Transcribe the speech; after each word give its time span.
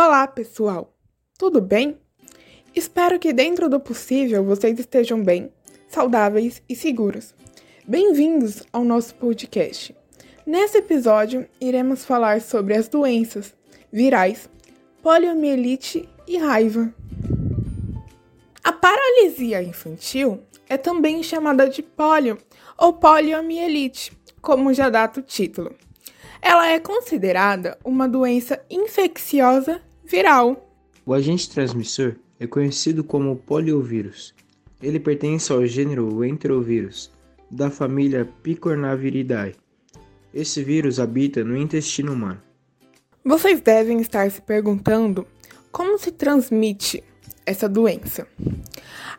Olá, 0.00 0.28
pessoal! 0.28 0.96
Tudo 1.36 1.60
bem? 1.60 1.98
Espero 2.72 3.18
que, 3.18 3.32
dentro 3.32 3.68
do 3.68 3.80
possível, 3.80 4.44
vocês 4.44 4.78
estejam 4.78 5.20
bem, 5.24 5.52
saudáveis 5.88 6.62
e 6.68 6.76
seguros. 6.76 7.34
Bem-vindos 7.84 8.62
ao 8.72 8.84
nosso 8.84 9.16
podcast. 9.16 9.96
Nesse 10.46 10.78
episódio, 10.78 11.48
iremos 11.60 12.04
falar 12.04 12.40
sobre 12.40 12.76
as 12.76 12.86
doenças 12.86 13.52
virais, 13.92 14.48
poliomielite 15.02 16.08
e 16.28 16.38
raiva. 16.38 16.94
A 18.62 18.70
paralisia 18.70 19.60
infantil 19.64 20.40
é 20.68 20.76
também 20.76 21.24
chamada 21.24 21.68
de 21.68 21.82
polio 21.82 22.38
ou 22.78 22.92
poliomielite, 22.92 24.16
como 24.40 24.72
já 24.72 24.88
data 24.88 25.18
o 25.18 25.24
título. 25.24 25.74
Ela 26.40 26.68
é 26.68 26.78
considerada 26.78 27.76
uma 27.84 28.08
doença 28.08 28.64
infecciosa 28.70 29.82
viral. 30.08 30.66
O 31.04 31.12
agente 31.12 31.50
transmissor 31.50 32.16
é 32.40 32.46
conhecido 32.46 33.04
como 33.04 33.36
poliovírus. 33.36 34.34
Ele 34.82 34.98
pertence 34.98 35.52
ao 35.52 35.66
gênero 35.66 36.24
Enterovírus, 36.24 37.10
da 37.50 37.70
família 37.70 38.28
Picornaviridae. 38.42 39.54
Esse 40.32 40.62
vírus 40.62 40.98
habita 40.98 41.44
no 41.44 41.56
intestino 41.56 42.12
humano. 42.12 42.40
Vocês 43.24 43.60
devem 43.60 44.00
estar 44.00 44.30
se 44.30 44.40
perguntando 44.40 45.26
como 45.70 45.98
se 45.98 46.10
transmite 46.10 47.02
essa 47.44 47.68
doença. 47.68 48.26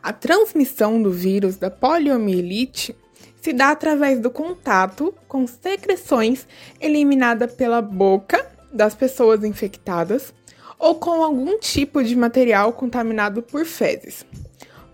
A 0.02 0.12
transmissão 0.12 1.00
do 1.00 1.12
vírus 1.12 1.56
da 1.56 1.70
poliomielite 1.70 2.96
se 3.40 3.52
dá 3.52 3.70
através 3.70 4.18
do 4.18 4.30
contato 4.30 5.14
com 5.28 5.46
secreções 5.46 6.46
eliminadas 6.80 7.52
pela 7.52 7.80
boca 7.80 8.44
das 8.72 8.94
pessoas 8.94 9.44
infectadas 9.44 10.32
ou 10.80 10.94
com 10.94 11.22
algum 11.22 11.58
tipo 11.58 12.02
de 12.02 12.16
material 12.16 12.72
contaminado 12.72 13.42
por 13.42 13.66
fezes. 13.66 14.24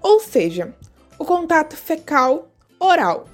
Ou 0.02 0.18
seja, 0.18 0.74
o 1.16 1.24
contato 1.24 1.76
fecal 1.76 2.50
oral, 2.78 3.26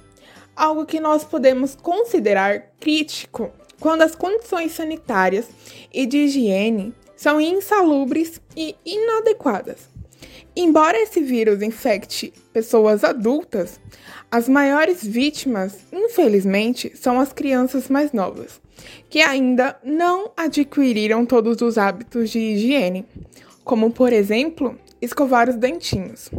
algo 0.55 0.85
que 0.85 0.99
nós 0.99 1.23
podemos 1.23 1.75
considerar 1.75 2.71
crítico 2.79 3.51
quando 3.79 4.03
as 4.03 4.15
condições 4.15 4.71
sanitárias 4.71 5.49
e 5.91 6.05
de 6.05 6.19
higiene 6.19 6.93
são 7.15 7.41
insalubres 7.41 8.39
e 8.55 8.75
inadequadas. 8.85 9.91
Embora 10.55 11.01
esse 11.01 11.19
vírus 11.21 11.63
infecte 11.63 12.31
pessoas 12.53 13.03
adultas, 13.03 13.79
as 14.29 14.47
maiores 14.47 15.03
vítimas, 15.03 15.77
infelizmente, 15.91 16.95
são 16.95 17.19
as 17.19 17.33
crianças 17.33 17.89
mais 17.89 18.13
novas, 18.13 18.61
que 19.09 19.21
ainda 19.21 19.77
não 19.83 20.31
adquiriram 20.35 21.25
todos 21.25 21.61
os 21.61 21.77
hábitos 21.77 22.29
de 22.29 22.39
higiene, 22.39 23.05
como, 23.63 23.91
por 23.91 24.11
exemplo, 24.11 24.77
escovar 25.01 25.49
os 25.49 25.55
dentinhos. 25.55 26.29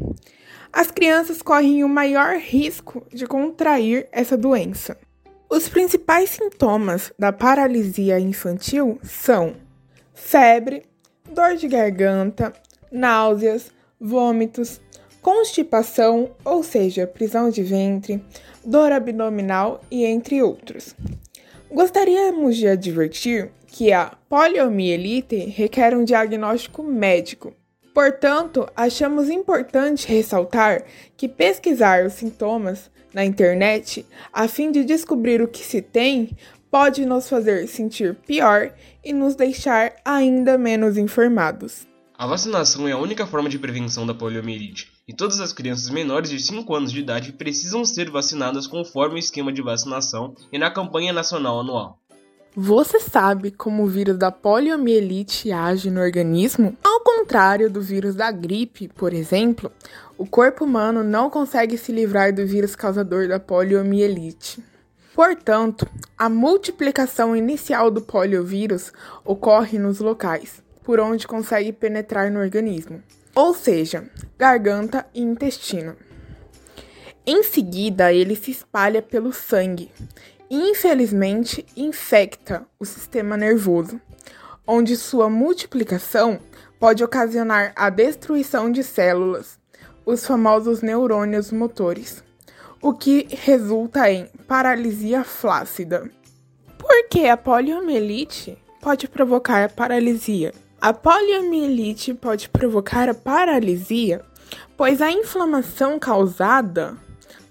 As 0.72 0.90
crianças 0.90 1.40
correm 1.40 1.84
o 1.84 1.88
maior 1.88 2.36
risco 2.36 3.06
de 3.12 3.26
contrair 3.26 4.08
essa 4.10 4.36
doença. 4.36 4.96
Os 5.48 5.68
principais 5.68 6.30
sintomas 6.30 7.12
da 7.18 7.32
paralisia 7.32 8.18
infantil 8.18 8.98
são 9.02 9.54
febre, 10.12 10.82
dor 11.30 11.54
de 11.54 11.68
garganta, 11.68 12.52
náuseas, 12.90 13.70
vômitos, 14.00 14.80
constipação, 15.22 16.30
ou 16.44 16.62
seja, 16.62 17.06
prisão 17.06 17.50
de 17.50 17.62
ventre, 17.62 18.22
dor 18.64 18.90
abdominal 18.92 19.80
e 19.90 20.04
entre 20.04 20.42
outros. 20.42 20.94
Gostaríamos 21.74 22.56
de 22.56 22.68
advertir 22.68 23.50
que 23.66 23.92
a 23.92 24.16
poliomielite 24.28 25.34
requer 25.46 25.92
um 25.96 26.04
diagnóstico 26.04 26.84
médico. 26.84 27.52
Portanto, 27.92 28.68
achamos 28.76 29.28
importante 29.28 30.06
ressaltar 30.06 30.84
que 31.16 31.28
pesquisar 31.28 32.06
os 32.06 32.12
sintomas 32.12 32.88
na 33.12 33.24
internet 33.24 34.06
a 34.32 34.46
fim 34.46 34.70
de 34.70 34.84
descobrir 34.84 35.42
o 35.42 35.48
que 35.48 35.64
se 35.64 35.82
tem 35.82 36.36
pode 36.70 37.04
nos 37.04 37.28
fazer 37.28 37.66
sentir 37.66 38.14
pior 38.24 38.72
e 39.04 39.12
nos 39.12 39.34
deixar 39.34 39.96
ainda 40.04 40.56
menos 40.56 40.96
informados. 40.96 41.88
A 42.16 42.24
vacinação 42.24 42.86
é 42.86 42.92
a 42.92 42.98
única 42.98 43.26
forma 43.26 43.48
de 43.48 43.58
prevenção 43.58 44.06
da 44.06 44.14
poliomielite, 44.14 44.92
e 45.06 45.12
todas 45.12 45.40
as 45.40 45.52
crianças 45.52 45.90
menores 45.90 46.30
de 46.30 46.40
5 46.40 46.74
anos 46.74 46.92
de 46.92 47.00
idade 47.00 47.32
precisam 47.32 47.84
ser 47.84 48.10
vacinadas 48.10 48.66
conforme 48.66 49.16
o 49.16 49.18
esquema 49.18 49.52
de 49.52 49.62
vacinação 49.62 50.34
e 50.52 50.58
na 50.58 50.70
campanha 50.70 51.12
nacional 51.12 51.60
anual. 51.60 51.98
Você 52.56 53.00
sabe 53.00 53.50
como 53.50 53.82
o 53.82 53.88
vírus 53.88 54.16
da 54.16 54.30
poliomielite 54.30 55.50
age 55.50 55.90
no 55.90 56.00
organismo? 56.00 56.76
Ao 56.84 57.00
contrário 57.00 57.68
do 57.68 57.80
vírus 57.80 58.14
da 58.14 58.30
gripe, 58.30 58.86
por 58.86 59.12
exemplo, 59.12 59.72
o 60.16 60.24
corpo 60.24 60.64
humano 60.64 61.02
não 61.02 61.28
consegue 61.28 61.76
se 61.76 61.90
livrar 61.90 62.32
do 62.32 62.46
vírus 62.46 62.76
causador 62.76 63.26
da 63.26 63.40
poliomielite. 63.40 64.62
Portanto, 65.14 65.86
a 66.16 66.28
multiplicação 66.28 67.36
inicial 67.36 67.90
do 67.90 68.00
poliovírus 68.00 68.92
ocorre 69.24 69.78
nos 69.78 69.98
locais 69.98 70.62
por 70.84 71.00
onde 71.00 71.26
consegue 71.26 71.72
penetrar 71.72 72.30
no 72.30 72.38
organismo, 72.38 73.02
ou 73.34 73.54
seja, 73.54 74.08
garganta 74.38 75.06
e 75.14 75.20
intestino. 75.20 75.96
Em 77.26 77.42
seguida, 77.42 78.12
ele 78.12 78.36
se 78.36 78.50
espalha 78.50 79.00
pelo 79.00 79.32
sangue 79.32 79.90
e, 80.50 80.70
infelizmente, 80.70 81.64
infecta 81.76 82.66
o 82.78 82.84
sistema 82.84 83.36
nervoso, 83.36 84.00
onde 84.66 84.96
sua 84.96 85.28
multiplicação 85.30 86.38
pode 86.78 87.02
ocasionar 87.02 87.72
a 87.74 87.88
destruição 87.88 88.70
de 88.70 88.82
células, 88.82 89.58
os 90.04 90.26
famosos 90.26 90.82
neurônios 90.82 91.50
motores, 91.50 92.22
o 92.80 92.92
que 92.92 93.26
resulta 93.30 94.10
em 94.10 94.26
paralisia 94.46 95.24
flácida. 95.24 96.10
Por 96.78 97.08
que 97.08 97.26
a 97.26 97.36
poliomielite 97.36 98.58
pode 98.82 99.08
provocar 99.08 99.72
paralisia? 99.72 100.52
A 100.84 100.92
poliomielite 100.92 102.12
pode 102.12 102.50
provocar 102.50 103.08
a 103.08 103.14
paralisia, 103.14 104.20
pois 104.76 105.00
a 105.00 105.10
inflamação 105.10 105.98
causada 105.98 106.94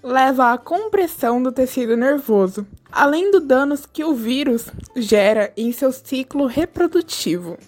leva 0.04 0.52
à 0.52 0.56
compressão 0.56 1.42
do 1.42 1.50
tecido 1.50 1.96
nervoso, 1.96 2.64
além 2.92 3.32
dos 3.32 3.44
danos 3.44 3.86
que 3.86 4.04
o 4.04 4.14
vírus 4.14 4.66
gera 4.94 5.52
em 5.56 5.72
seu 5.72 5.90
ciclo 5.90 6.46
reprodutivo. 6.46 7.58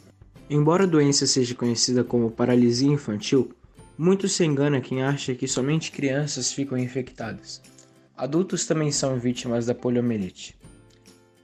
Embora 0.49 0.85
a 0.85 0.87
doença 0.87 1.27
seja 1.27 1.53
conhecida 1.57 2.05
como 2.05 2.31
paralisia 2.31 2.93
infantil, 2.93 3.51
muito 3.99 4.29
se 4.29 4.45
engana 4.45 4.81
quem 4.81 5.03
acha 5.03 5.35
que 5.35 5.49
somente 5.49 5.91
crianças 5.91 6.53
ficam 6.53 6.79
infectadas. 6.79 7.61
Adultos 8.17 8.67
também 8.67 8.93
são 8.93 9.19
vítimas 9.19 9.67
da 9.67 9.75
poliomielite. 9.75 10.57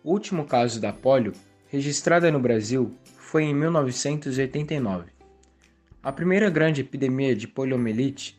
O 0.05 0.13
último 0.13 0.45
caso 0.45 0.81
da 0.81 0.93
polio, 0.93 1.33
registrada 1.67 2.31
no 2.31 2.39
Brasil, 2.39 2.95
foi 3.33 3.45
em 3.45 3.55
1989. 3.55 5.11
A 6.03 6.13
primeira 6.13 6.51
grande 6.51 6.83
epidemia 6.83 7.35
de 7.35 7.49
poliomielite 7.49 8.39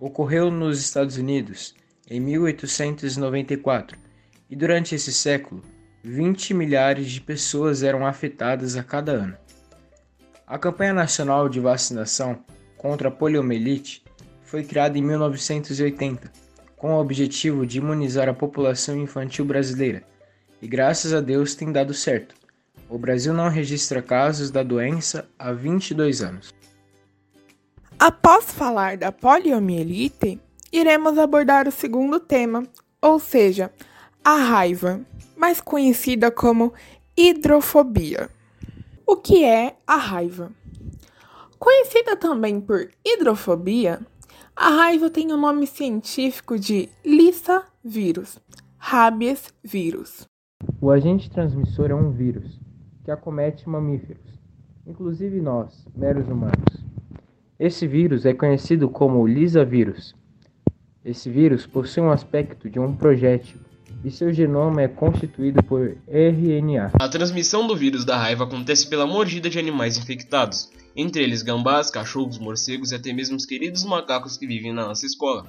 ocorreu 0.00 0.50
nos 0.50 0.80
Estados 0.80 1.18
Unidos 1.18 1.74
em 2.08 2.18
1894 2.18 3.98
e 4.48 4.56
durante 4.56 4.94
esse 4.94 5.12
século 5.12 5.60
20 6.02 6.54
milhares 6.54 7.10
de 7.10 7.20
pessoas 7.20 7.82
eram 7.82 8.06
afetadas 8.06 8.74
a 8.74 8.82
cada 8.82 9.12
ano. 9.12 9.36
A 10.46 10.58
campanha 10.58 10.94
nacional 10.94 11.46
de 11.46 11.60
vacinação 11.60 12.42
contra 12.78 13.08
a 13.08 13.12
poliomielite 13.12 14.02
foi 14.44 14.64
criada 14.64 14.96
em 14.96 15.02
1980 15.02 16.32
com 16.74 16.94
o 16.94 16.98
objetivo 16.98 17.66
de 17.66 17.76
imunizar 17.76 18.30
a 18.30 18.34
população 18.34 18.96
infantil 18.96 19.44
brasileira 19.44 20.02
e 20.62 20.66
graças 20.66 21.12
a 21.12 21.20
Deus 21.20 21.54
tem 21.54 21.70
dado 21.70 21.92
certo. 21.92 22.41
O 22.92 22.98
Brasil 22.98 23.32
não 23.32 23.48
registra 23.48 24.02
casos 24.02 24.50
da 24.50 24.62
doença 24.62 25.26
há 25.38 25.50
22 25.50 26.20
anos. 26.20 26.52
Após 27.98 28.52
falar 28.52 28.98
da 28.98 29.10
poliomielite, 29.10 30.38
iremos 30.70 31.16
abordar 31.16 31.66
o 31.66 31.72
segundo 31.72 32.20
tema, 32.20 32.64
ou 33.00 33.18
seja, 33.18 33.72
a 34.22 34.36
raiva, 34.36 35.00
mais 35.34 35.58
conhecida 35.58 36.30
como 36.30 36.74
hidrofobia. 37.16 38.28
O 39.06 39.16
que 39.16 39.42
é 39.42 39.74
a 39.86 39.96
raiva? 39.96 40.52
Conhecida 41.58 42.14
também 42.14 42.60
por 42.60 42.90
hidrofobia, 43.02 44.00
a 44.54 44.68
raiva 44.68 45.08
tem 45.08 45.32
o 45.32 45.38
nome 45.38 45.66
científico 45.66 46.58
de 46.58 46.90
Lissa 47.02 47.64
vírus, 47.82 48.38
rabies 48.76 49.44
vírus. 49.64 50.28
O 50.78 50.90
agente 50.90 51.30
transmissor 51.30 51.90
é 51.90 51.94
um 51.94 52.10
vírus 52.12 52.61
que 53.04 53.10
acomete 53.10 53.68
mamíferos, 53.68 54.40
inclusive 54.86 55.40
nós, 55.40 55.86
meros 55.94 56.26
humanos. 56.28 56.84
Esse 57.58 57.86
vírus 57.86 58.24
é 58.24 58.32
conhecido 58.32 58.88
como 58.88 59.26
lisavírus. 59.26 60.14
Esse 61.04 61.30
vírus 61.30 61.66
possui 61.66 62.02
um 62.02 62.10
aspecto 62.10 62.70
de 62.70 62.78
um 62.78 62.94
projétil 62.94 63.58
e 64.04 64.10
seu 64.10 64.32
genoma 64.32 64.82
é 64.82 64.88
constituído 64.88 65.62
por 65.62 65.96
RNA. 66.08 66.92
A 66.94 67.08
transmissão 67.08 67.66
do 67.66 67.76
vírus 67.76 68.04
da 68.04 68.16
raiva 68.16 68.44
acontece 68.44 68.88
pela 68.88 69.06
mordida 69.06 69.48
de 69.48 69.58
animais 69.58 69.96
infectados, 69.96 70.70
entre 70.96 71.22
eles 71.22 71.42
gambás, 71.42 71.90
cachorros, 71.90 72.38
morcegos 72.38 72.90
e 72.90 72.96
até 72.96 73.12
mesmo 73.12 73.36
os 73.36 73.46
queridos 73.46 73.84
macacos 73.84 74.36
que 74.36 74.46
vivem 74.46 74.72
na 74.72 74.86
nossa 74.86 75.06
escola. 75.06 75.46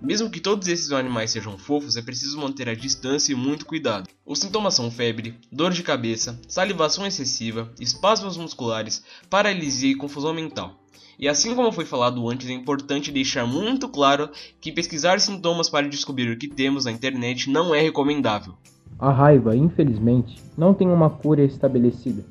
Mesmo 0.00 0.28
que 0.28 0.40
todos 0.40 0.68
esses 0.68 0.92
animais 0.92 1.30
sejam 1.30 1.56
fofos, 1.56 1.96
é 1.96 2.02
preciso 2.02 2.38
manter 2.38 2.68
a 2.68 2.74
distância 2.74 3.32
e 3.32 3.36
muito 3.36 3.64
cuidado. 3.64 4.08
Os 4.26 4.38
sintomas 4.38 4.74
são 4.74 4.90
febre, 4.90 5.34
dor 5.50 5.72
de 5.72 5.82
cabeça, 5.82 6.38
salivação 6.46 7.06
excessiva, 7.06 7.72
espasmos 7.80 8.36
musculares, 8.36 9.02
paralisia 9.30 9.92
e 9.92 9.96
confusão 9.96 10.34
mental. 10.34 10.78
E 11.18 11.28
assim 11.28 11.54
como 11.54 11.72
foi 11.72 11.84
falado 11.84 12.28
antes, 12.28 12.48
é 12.48 12.52
importante 12.52 13.12
deixar 13.12 13.46
muito 13.46 13.88
claro 13.88 14.30
que 14.60 14.72
pesquisar 14.72 15.20
sintomas 15.20 15.70
para 15.70 15.88
descobrir 15.88 16.30
o 16.30 16.36
que 16.36 16.48
temos 16.48 16.84
na 16.84 16.92
internet 16.92 17.48
não 17.48 17.74
é 17.74 17.80
recomendável. 17.80 18.54
A 18.98 19.10
raiva, 19.10 19.56
infelizmente, 19.56 20.42
não 20.56 20.74
tem 20.74 20.88
uma 20.88 21.08
cura 21.10 21.42
estabelecida. 21.42 22.24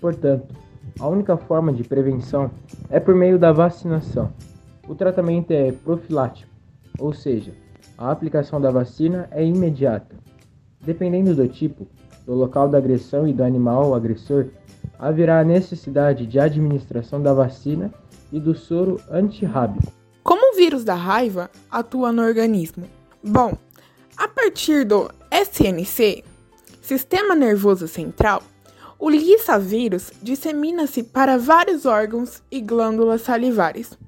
Portanto, 0.00 0.54
a 0.98 1.06
única 1.06 1.36
forma 1.36 1.72
de 1.72 1.84
prevenção 1.84 2.50
é 2.90 2.98
por 2.98 3.14
meio 3.14 3.38
da 3.38 3.52
vacinação. 3.52 4.32
O 4.88 4.94
tratamento 4.94 5.50
é 5.52 5.72
profilático, 5.72 6.51
ou 6.98 7.12
seja, 7.12 7.52
a 7.96 8.10
aplicação 8.10 8.60
da 8.60 8.70
vacina 8.70 9.28
é 9.30 9.44
imediata. 9.44 10.16
Dependendo 10.80 11.34
do 11.34 11.46
tipo, 11.48 11.86
do 12.26 12.34
local 12.34 12.68
da 12.68 12.78
agressão 12.78 13.26
e 13.26 13.32
do 13.32 13.42
animal 13.42 13.94
agressor, 13.94 14.46
haverá 14.98 15.40
a 15.40 15.44
necessidade 15.44 16.26
de 16.26 16.38
administração 16.38 17.22
da 17.22 17.32
vacina 17.32 17.92
e 18.32 18.38
do 18.38 18.54
soro 18.54 19.00
antirrábico. 19.10 19.92
Como 20.22 20.52
o 20.52 20.56
vírus 20.56 20.84
da 20.84 20.94
raiva 20.94 21.50
atua 21.70 22.12
no 22.12 22.22
organismo? 22.22 22.84
Bom, 23.22 23.56
a 24.16 24.28
partir 24.28 24.84
do 24.84 25.10
SNC, 25.30 26.24
Sistema 26.80 27.34
Nervoso 27.34 27.88
Central, 27.88 28.42
o 28.98 29.10
vírus 29.58 30.12
dissemina-se 30.22 31.02
para 31.02 31.36
vários 31.36 31.86
órgãos 31.86 32.42
e 32.50 32.60
glândulas 32.60 33.22
salivares, 33.22 33.98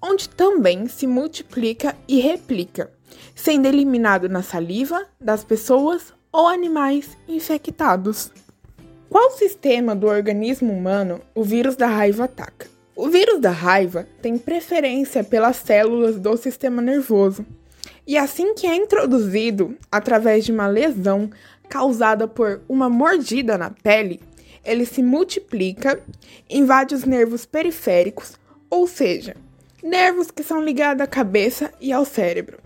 onde 0.00 0.28
também 0.28 0.86
se 0.88 1.06
multiplica 1.06 1.96
e 2.06 2.20
replica, 2.20 2.90
sendo 3.34 3.66
eliminado 3.66 4.28
na 4.28 4.42
saliva 4.42 5.06
das 5.20 5.44
pessoas 5.44 6.12
ou 6.32 6.46
animais 6.46 7.16
infectados. 7.28 8.30
Qual 9.08 9.32
sistema 9.32 9.94
do 9.94 10.06
organismo 10.06 10.72
humano 10.72 11.20
o 11.34 11.42
vírus 11.42 11.76
da 11.76 11.86
raiva 11.86 12.24
ataca? 12.24 12.68
O 12.94 13.08
vírus 13.08 13.40
da 13.40 13.50
raiva 13.50 14.06
tem 14.20 14.36
preferência 14.36 15.24
pelas 15.24 15.56
células 15.56 16.18
do 16.18 16.36
sistema 16.36 16.80
nervoso, 16.82 17.44
e 18.06 18.16
assim 18.16 18.54
que 18.54 18.66
é 18.66 18.74
introduzido 18.74 19.76
através 19.90 20.44
de 20.44 20.52
uma 20.52 20.66
lesão 20.66 21.30
causada 21.68 22.26
por 22.26 22.60
uma 22.68 22.90
mordida 22.90 23.56
na 23.56 23.70
pele, 23.70 24.20
ele 24.64 24.84
se 24.84 25.02
multiplica, 25.02 26.02
invade 26.48 26.94
os 26.94 27.04
nervos 27.04 27.46
periféricos, 27.46 28.34
ou 28.68 28.86
seja, 28.86 29.36
nervos 29.82 30.30
que 30.30 30.42
são 30.42 30.62
ligados 30.62 31.02
à 31.02 31.06
cabeça 31.06 31.72
e 31.80 31.92
ao 31.92 32.04
cérebro, 32.04 32.58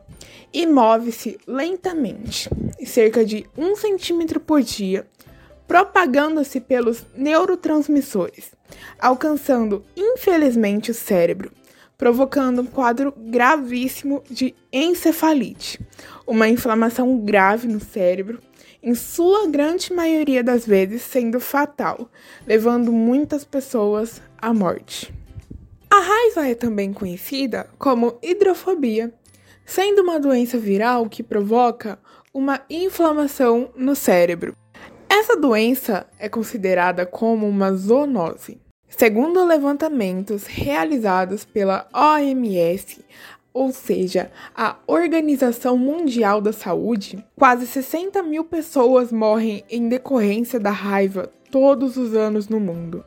e 0.52 0.66
move-se 0.66 1.38
lentamente, 1.46 2.49
cerca 2.84 3.25
de 3.25 3.46
1 3.56 3.76
centímetro 3.76 4.38
por 4.40 4.62
dia, 4.62 5.06
propagando-se 5.66 6.61
pelos 6.61 7.05
neurotransmissores, 7.16 8.52
alcançando 8.99 9.84
infelizmente 9.96 10.90
o 10.90 10.94
cérebro, 10.94 11.50
provocando 11.96 12.62
um 12.62 12.66
quadro 12.66 13.12
gravíssimo 13.16 14.22
de 14.28 14.55
encefalite, 14.72 15.81
uma 16.26 16.49
inflamação 16.49 17.19
grave 17.19 17.66
no 17.66 17.81
cérebro, 17.81 18.40
em 18.82 18.94
sua 18.94 19.46
grande 19.49 19.93
maioria 19.93 20.44
das 20.44 20.66
vezes 20.66 21.02
sendo 21.02 21.40
fatal, 21.40 22.11
levando 22.46 22.93
muitas 22.93 23.43
pessoas 23.43 24.20
à 24.37 24.52
morte. 24.52 25.12
A 25.94 26.00
raiva 26.00 26.49
é 26.49 26.56
também 26.56 26.93
conhecida 26.93 27.69
como 27.79 28.19
hidrofobia, 28.20 29.14
sendo 29.64 30.02
uma 30.02 30.19
doença 30.19 30.58
viral 30.58 31.08
que 31.08 31.23
provoca 31.23 32.00
uma 32.35 32.62
inflamação 32.69 33.70
no 33.76 33.94
cérebro. 33.94 34.56
Essa 35.08 35.37
doença 35.37 36.05
é 36.19 36.29
considerada 36.29 37.06
como 37.06 37.49
uma 37.49 37.73
zoonose. 37.73 38.61
Segundo 38.88 39.44
levantamentos 39.44 40.46
realizados 40.46 41.44
pela 41.44 41.87
OMS, 41.94 43.05
ou 43.52 43.70
seja, 43.70 44.32
a 44.52 44.75
Organização 44.88 45.79
Mundial 45.79 46.40
da 46.40 46.52
Saúde, 46.52 47.25
quase 47.38 47.69
60 47.69 48.20
mil 48.25 48.43
pessoas 48.43 49.12
morrem 49.12 49.62
em 49.70 49.88
decorrência 49.88 50.58
da 50.58 50.73
raiva 50.73 51.31
todos 51.52 51.97
os 51.97 52.17
anos 52.17 52.49
no 52.49 52.58
mundo. 52.58 53.05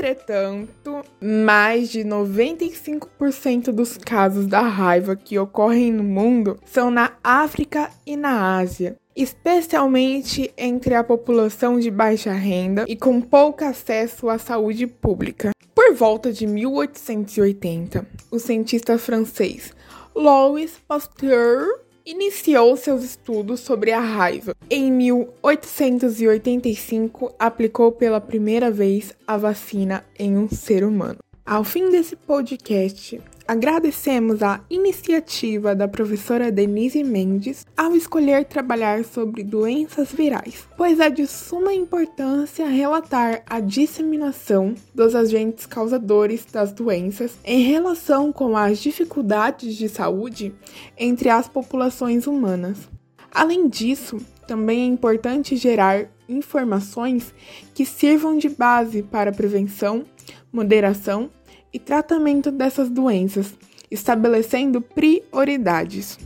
Entretanto, 0.00 1.02
mais 1.20 1.90
de 1.90 2.00
95% 2.00 3.70
dos 3.70 3.98
casos 3.98 4.46
da 4.46 4.62
raiva 4.62 5.14
que 5.14 5.38
ocorrem 5.38 5.92
no 5.92 6.02
mundo 6.02 6.58
são 6.64 6.90
na 6.90 7.12
África 7.22 7.90
e 8.06 8.16
na 8.16 8.56
Ásia, 8.56 8.96
especialmente 9.14 10.50
entre 10.56 10.94
a 10.94 11.04
população 11.04 11.78
de 11.78 11.90
baixa 11.90 12.32
renda 12.32 12.86
e 12.88 12.96
com 12.96 13.20
pouco 13.20 13.62
acesso 13.62 14.30
à 14.30 14.38
saúde 14.38 14.86
pública. 14.86 15.50
Por 15.74 15.92
volta 15.92 16.32
de 16.32 16.46
1880, 16.46 18.06
o 18.30 18.38
cientista 18.38 18.96
francês 18.96 19.74
Louis 20.14 20.80
Pasteur 20.88 21.66
iniciou 22.10 22.76
seus 22.76 23.04
estudos 23.04 23.60
sobre 23.60 23.92
a 23.92 24.00
raiva. 24.00 24.56
Em 24.68 24.90
1885, 24.90 27.32
aplicou 27.38 27.92
pela 27.92 28.20
primeira 28.20 28.68
vez 28.70 29.14
a 29.26 29.36
vacina 29.36 30.04
em 30.18 30.36
um 30.36 30.48
ser 30.48 30.82
humano. 30.84 31.18
Ao 31.50 31.64
fim 31.64 31.90
desse 31.90 32.14
podcast, 32.14 33.20
Agradecemos 33.48 34.44
a 34.44 34.60
iniciativa 34.70 35.74
da 35.74 35.88
professora 35.88 36.52
Denise 36.52 37.02
Mendes 37.02 37.66
ao 37.76 37.96
escolher 37.96 38.44
trabalhar 38.44 39.04
sobre 39.04 39.42
doenças 39.42 40.12
virais, 40.12 40.68
pois 40.76 41.00
é 41.00 41.10
de 41.10 41.26
suma 41.26 41.74
importância 41.74 42.68
relatar 42.68 43.42
a 43.50 43.58
disseminação 43.58 44.76
dos 44.94 45.16
agentes 45.16 45.66
causadores 45.66 46.44
das 46.44 46.70
doenças 46.70 47.36
em 47.44 47.62
relação 47.62 48.32
com 48.32 48.56
as 48.56 48.78
dificuldades 48.78 49.74
de 49.74 49.88
saúde 49.88 50.54
entre 50.96 51.28
as 51.28 51.48
populações 51.48 52.28
humanas. 52.28 52.88
Além 53.32 53.68
disso, 53.68 54.18
também 54.46 54.82
é 54.82 54.86
importante 54.86 55.56
gerar 55.56 56.08
informações 56.28 57.34
que 57.74 57.84
sirvam 57.84 58.38
de 58.38 58.48
base 58.48 59.02
para 59.02 59.32
prevenção, 59.32 60.04
moderação 60.52 61.28
e 61.72 61.78
tratamento 61.78 62.50
dessas 62.50 62.88
doenças, 62.88 63.54
estabelecendo 63.90 64.80
prioridades, 64.80 66.18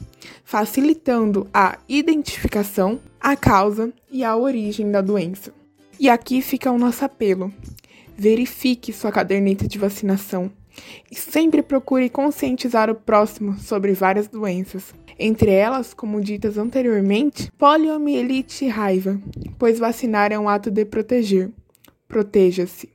facilitando 0.45 1.49
a 1.53 1.79
identificação, 1.89 3.01
a 3.21 3.37
causa 3.37 3.93
e 4.11 4.23
a 4.23 4.37
origem 4.37 4.91
da 4.91 5.01
doença. 5.01 5.53
E 5.99 6.09
aqui 6.09 6.43
fica 6.43 6.71
o 6.71 6.79
nosso 6.79 7.05
apelo: 7.05 7.53
verifique 8.17 8.93
sua 8.93 9.13
caderneta 9.13 9.67
de 9.67 9.79
vacinação 9.79 10.51
e 11.11 11.15
sempre 11.15 11.63
procure 11.63 12.09
conscientizar 12.09 12.91
o 12.91 12.95
próximo 12.95 13.59
sobre 13.59 13.93
várias 13.93 14.29
doenças, 14.29 14.95
entre 15.19 15.51
elas, 15.51 15.95
como 15.95 16.21
ditas 16.21 16.59
anteriormente, 16.59 17.51
poliomielite 17.57 18.65
e 18.65 18.69
raiva, 18.69 19.21
pois 19.59 19.79
vacinar 19.79 20.33
é 20.33 20.39
um 20.39 20.49
ato 20.49 20.71
de 20.71 20.85
proteger. 20.85 21.51
Proteja-se. 22.09 22.95